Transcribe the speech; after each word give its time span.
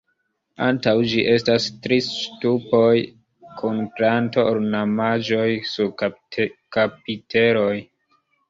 Antaŭ 0.67 0.93
ĝi 1.11 1.19
estas 1.33 1.67
tri 1.83 1.99
ŝtupoj 2.05 2.87
kun 3.61 3.83
planto-ornamaĵoj 3.99 5.47
sur 5.75 5.95
kapiteloj. 6.79 7.73